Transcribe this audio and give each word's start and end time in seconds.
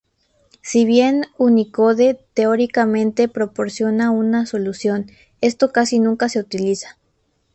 Si 0.63 0.83
bien 0.83 1.27
Unicode, 1.37 2.17
teóricamente, 2.33 3.27
proporciona 3.27 4.09
una 4.09 4.47
solución, 4.47 5.11
esto 5.41 5.71
casi 5.71 5.99
nunca 5.99 6.27
se 6.27 6.39
utiliza. 6.39 6.97